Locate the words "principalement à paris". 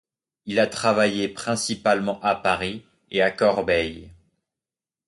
1.29-2.83